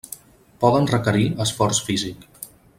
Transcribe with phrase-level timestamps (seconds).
[0.63, 2.29] Poden requerir esforç físic.